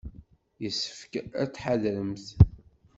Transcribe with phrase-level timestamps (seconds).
[0.63, 2.25] Yessefk ad tḥadremt.